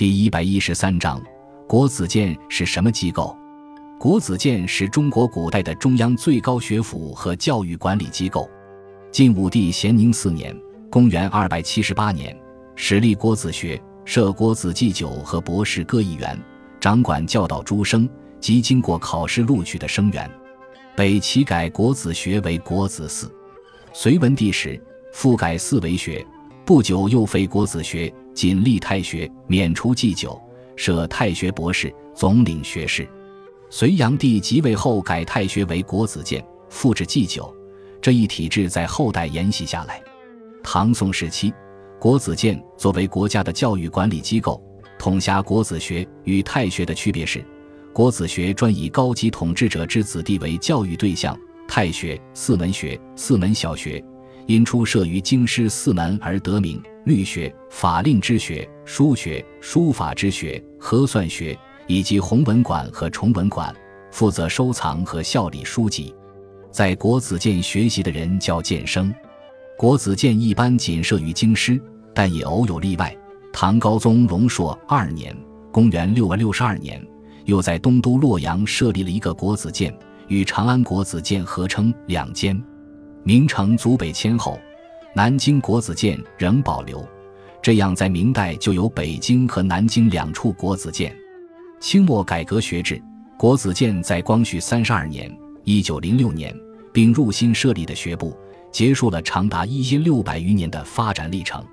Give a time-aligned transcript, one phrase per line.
[0.00, 1.22] 第一百一十三章，
[1.68, 3.36] 国子监是什么机构？
[3.98, 8.48] 国子监是中国古代的中央最高学府和教育管理机构。
[9.12, 10.58] 晋武帝咸宁四年
[10.90, 12.34] （公元二百七十八年），
[12.74, 16.34] 始立国子学，设国子祭酒和博士各一员，
[16.80, 18.08] 掌管教导诸生
[18.40, 20.30] 及经过考试录取的生员。
[20.96, 23.30] 北齐改国子学为国子寺。
[23.92, 24.82] 隋文帝时
[25.12, 26.26] 复改寺为学，
[26.64, 28.10] 不久又废国子学。
[28.40, 30.40] 仅立太学，免除祭酒，
[30.74, 33.06] 设太学博士，总领学士。
[33.68, 37.54] 隋炀帝即位后，改太学为国子监，复制祭酒，
[38.00, 40.02] 这一体制在后代沿袭下来。
[40.62, 41.52] 唐宋时期，
[41.98, 44.58] 国子监作为国家的教育管理机构，
[44.98, 47.44] 统辖国子学与太学的区别是，
[47.92, 54.02] 国子学专以高级统治者之子弟为教育对象，太学四门学，四门小学。
[54.50, 63.72] 因出设于京师四门而得名：律学、法令之学、书学、书法之学、核算学，以及弘文馆和崇文馆，
[64.10, 66.12] 负责收藏和效理书籍。
[66.72, 69.14] 在国子监学习的人叫监生。
[69.78, 71.80] 国子监一般仅设于京师，
[72.12, 73.16] 但也偶有例外。
[73.52, 75.32] 唐高宗龙朔二年
[75.70, 77.00] （公元六百六二年），
[77.46, 82.60] 又在东都洛阳设立了一个国子监，与长安国子监合称两监。
[83.22, 84.58] 明成祖北迁后，
[85.14, 87.06] 南京国子监仍保留，
[87.60, 91.14] 这样在明代就有北京和南京两处国子监。
[91.80, 93.00] 清末改革学制，
[93.38, 95.30] 国子监在光绪三十二年
[95.64, 96.54] （一九零六年）
[96.92, 98.34] 并入新设立的学部，
[98.72, 101.64] 结束了长达一千六百余年的发展历程。